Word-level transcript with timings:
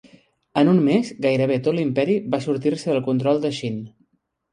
En 0.59 0.69
un 0.69 0.77
mes, 0.85 1.11
gairebé 1.25 1.57
tot 1.67 1.77
l'imperi 1.79 2.15
va 2.37 2.39
sortir-se 2.45 2.89
del 2.91 3.03
control 3.11 3.43
de 3.45 3.53
Xin. 3.59 3.77